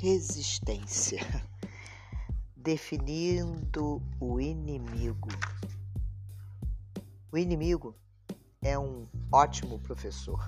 [0.00, 1.20] Resistência.
[2.56, 5.28] Definindo o inimigo.
[7.30, 7.94] O inimigo
[8.62, 10.42] é um ótimo professor.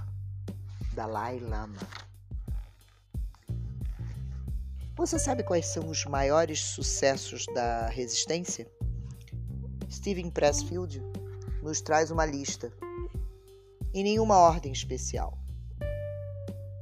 [0.95, 1.77] Dalai Lama.
[4.97, 8.67] Você sabe quais são os maiores sucessos da resistência?
[9.91, 11.03] Steven Pressfield
[11.63, 12.73] nos traz uma lista,
[13.93, 15.39] em nenhuma ordem especial,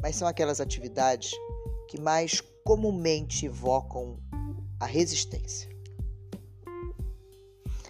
[0.01, 1.33] mas são aquelas atividades
[1.89, 4.19] que mais comumente evocam
[4.79, 5.71] a resistência.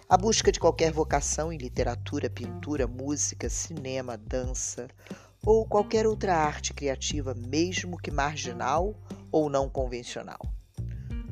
[0.07, 4.89] A busca de qualquer vocação em literatura, pintura, música, cinema, dança
[5.45, 8.93] ou qualquer outra arte criativa, mesmo que marginal
[9.31, 10.41] ou não convencional.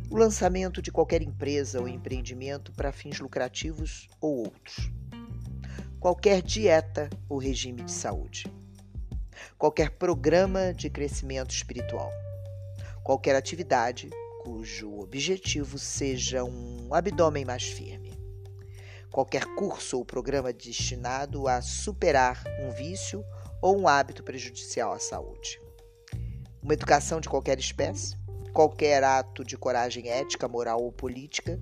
[0.10, 4.90] O lançamento de qualquer empresa ou empreendimento para fins lucrativos ou outros.
[6.00, 8.46] Qualquer dieta ou regime de saúde.
[9.58, 12.10] Qualquer programa de crescimento espiritual
[13.04, 14.10] qualquer atividade
[14.44, 18.18] cujo objetivo seja um abdômen mais firme.
[19.12, 23.24] Qualquer curso ou programa destinado a superar um vício
[23.62, 25.60] ou um hábito prejudicial à saúde.
[26.62, 28.16] Uma educação de qualquer espécie,
[28.54, 31.60] qualquer ato de coragem ética, moral ou política,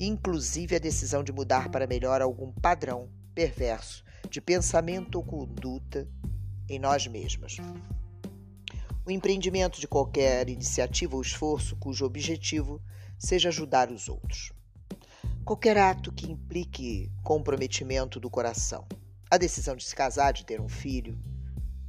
[0.00, 6.08] inclusive a decisão de mudar para melhor algum padrão perverso de pensamento ou conduta
[6.68, 7.58] em nós mesmos
[9.08, 12.78] o empreendimento de qualquer iniciativa ou esforço cujo objetivo
[13.18, 14.52] seja ajudar os outros.
[15.46, 18.86] Qualquer ato que implique comprometimento do coração,
[19.30, 21.18] a decisão de se casar, de ter um filho,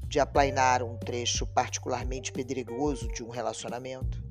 [0.07, 4.23] de aplainar um trecho particularmente pedregoso de um relacionamento,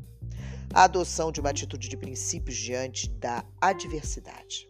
[0.73, 4.67] a adoção de uma atitude de princípios diante da adversidade.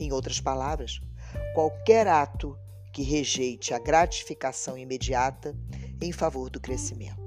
[0.00, 1.02] Em outras palavras,
[1.54, 2.56] qualquer ato
[2.94, 5.54] que rejeite a gratificação imediata
[6.00, 7.21] em favor do crescimento,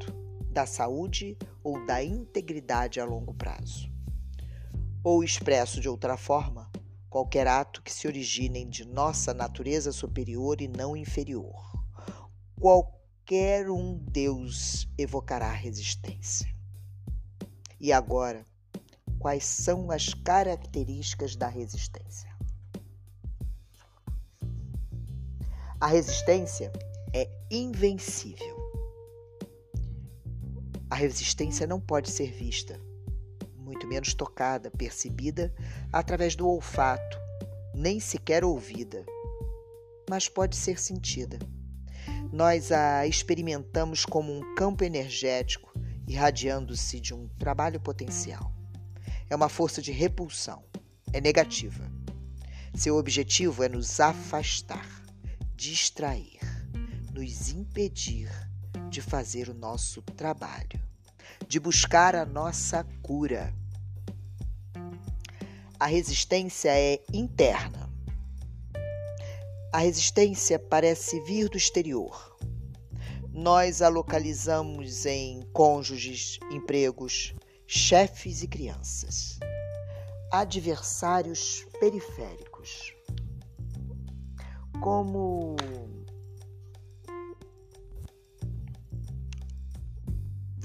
[0.55, 3.91] da saúde ou da integridade a longo prazo.
[5.03, 6.71] Ou expresso de outra forma,
[7.09, 11.61] qualquer ato que se origine de nossa natureza superior e não inferior.
[12.57, 16.47] Qualquer um Deus evocará resistência.
[17.77, 18.45] E agora,
[19.19, 22.33] quais são as características da resistência?
[25.81, 26.71] A resistência
[27.13, 28.54] é invencível.
[30.89, 32.79] A resistência não pode ser vista,
[33.57, 35.53] muito menos tocada, percebida
[35.91, 37.17] através do olfato,
[37.73, 39.03] nem sequer ouvida,
[40.09, 41.39] mas pode ser sentida.
[42.31, 45.73] Nós a experimentamos como um campo energético
[46.07, 48.53] irradiando-se de um trabalho potencial.
[49.27, 50.63] É uma força de repulsão,
[51.11, 51.83] é negativa.
[52.75, 54.87] Seu objetivo é nos afastar,
[55.55, 56.39] distrair,
[57.11, 58.29] nos impedir
[58.89, 60.79] de fazer o nosso trabalho,
[61.47, 63.53] de buscar a nossa cura.
[65.79, 67.89] A resistência é interna.
[69.71, 72.37] A resistência parece vir do exterior.
[73.33, 77.35] Nós a localizamos em cônjuges, empregos,
[77.67, 79.37] chefes e crianças,
[80.31, 82.93] adversários periféricos.
[84.81, 85.55] Como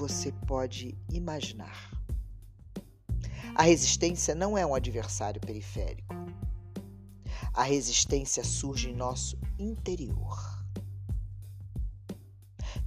[0.00, 1.90] você pode imaginar.
[3.54, 6.14] A resistência não é um adversário periférico.
[7.52, 10.38] A resistência surge em nosso interior.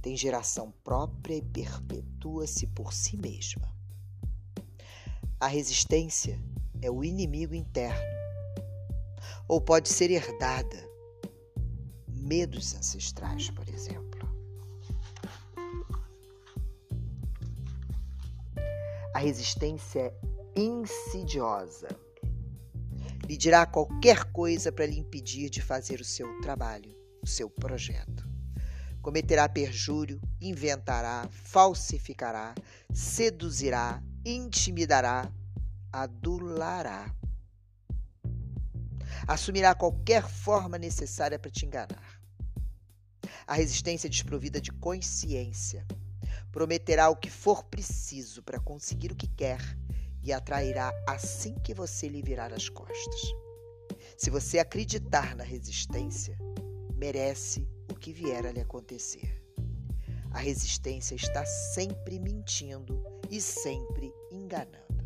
[0.02, 3.72] Tem geração própria e perpetua-se por si mesma.
[5.38, 6.36] A resistência
[6.82, 8.02] é o inimigo interno,
[9.46, 10.90] ou pode ser herdada.
[12.08, 14.33] Medos ancestrais, por exemplo.
[19.24, 20.00] Resistência
[20.54, 21.88] é insidiosa.
[23.26, 28.28] Lhe dirá qualquer coisa para lhe impedir de fazer o seu trabalho, o seu projeto.
[29.00, 32.54] Cometerá perjúrio, inventará, falsificará,
[32.92, 35.32] seduzirá, intimidará,
[35.90, 37.10] adulará.
[39.26, 42.20] Assumirá qualquer forma necessária para te enganar.
[43.46, 45.86] A resistência é desprovida de consciência
[46.54, 49.58] prometerá o que for preciso para conseguir o que quer
[50.22, 53.34] e atrairá assim que você lhe virar as costas.
[54.16, 56.38] Se você acreditar na resistência,
[56.94, 59.42] merece o que vier a lhe acontecer.
[60.30, 65.02] A resistência está sempre mentindo e sempre enganando.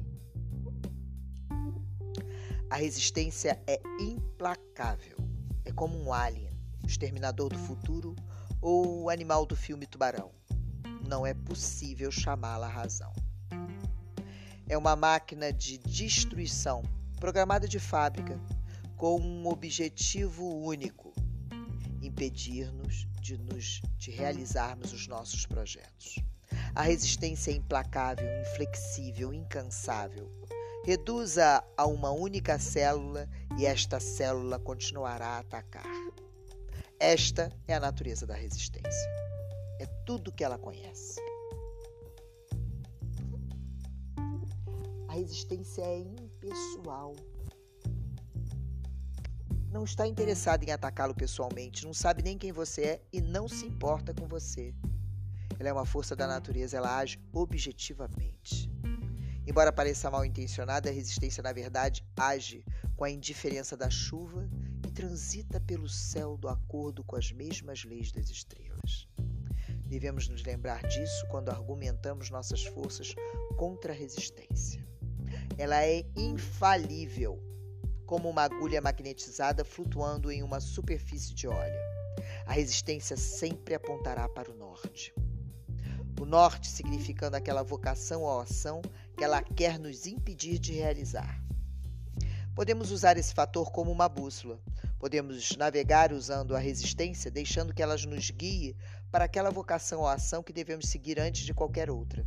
[2.68, 5.16] A resistência é implacável.
[5.64, 6.52] É como um alien,
[6.84, 8.14] o exterminador do futuro
[8.60, 10.37] ou o animal do filme Tubarão
[11.08, 13.12] não é possível chamá-la razão.
[14.68, 16.82] é uma máquina de destruição
[17.18, 18.38] programada de fábrica
[18.96, 21.14] com um objetivo único:
[22.02, 26.16] impedir-nos de, nos, de realizarmos os nossos projetos.
[26.74, 30.30] A resistência é implacável, inflexível, incansável.
[30.84, 33.28] Reduza a uma única célula
[33.58, 35.84] e esta célula continuará a atacar.
[37.00, 39.10] Esta é a natureza da resistência.
[40.08, 41.20] Tudo que ela conhece.
[45.06, 47.14] A resistência é impessoal.
[49.70, 53.66] Não está interessada em atacá-lo pessoalmente, não sabe nem quem você é e não se
[53.66, 54.74] importa com você.
[55.58, 58.72] Ela é uma força da natureza, ela age objetivamente.
[59.46, 62.64] Embora pareça mal intencionada, a resistência, na verdade, age
[62.96, 64.48] com a indiferença da chuva
[64.86, 68.67] e transita pelo céu do acordo com as mesmas leis das estrelas.
[69.88, 73.14] Devemos nos lembrar disso quando argumentamos nossas forças
[73.56, 74.86] contra a resistência.
[75.56, 77.42] Ela é infalível,
[78.04, 81.80] como uma agulha magnetizada flutuando em uma superfície de óleo.
[82.46, 85.14] A resistência sempre apontará para o norte.
[86.20, 88.82] O norte significando aquela vocação ou ação
[89.16, 91.42] que ela quer nos impedir de realizar.
[92.54, 94.60] Podemos usar esse fator como uma bússola.
[94.98, 98.76] Podemos navegar usando a resistência, deixando que ela nos guie
[99.10, 102.26] para aquela vocação ou ação que devemos seguir antes de qualquer outra.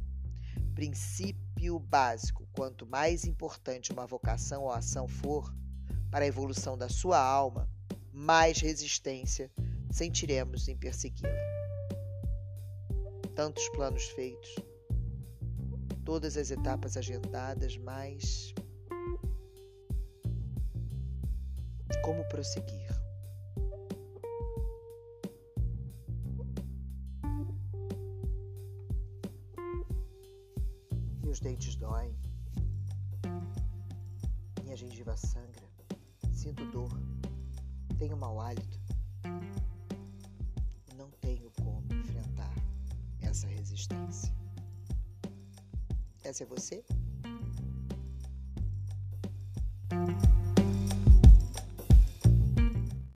[0.73, 5.53] Princípio básico: quanto mais importante uma vocação ou ação for
[6.09, 7.69] para a evolução da sua alma,
[8.11, 9.51] mais resistência
[9.91, 11.51] sentiremos em persegui-la
[13.35, 14.55] tantos planos feitos,
[16.03, 18.53] todas as etapas agendadas, mas
[22.03, 22.89] como prosseguir?
[31.23, 32.13] Meus dentes doem,
[34.63, 35.67] minha gengiva sangra,
[36.33, 36.91] sinto dor,
[37.97, 38.81] tenho mau hálito.
[43.31, 44.33] essa resistência.
[46.23, 46.83] Essa é você?